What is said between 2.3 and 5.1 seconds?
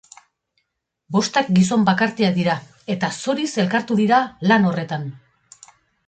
dira, eta zoriz elkartu dira lan horretan.